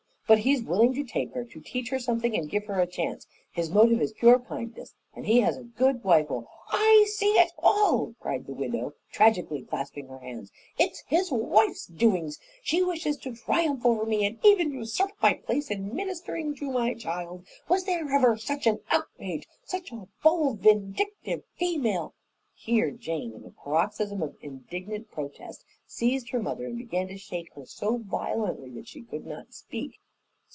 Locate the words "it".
7.33-7.51